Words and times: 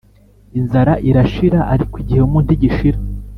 Inzara 0.59 0.93
irashira 1.09 1.59
ariko 1.73 1.95
igihemu 2.03 2.37
ntigishira 2.45 2.99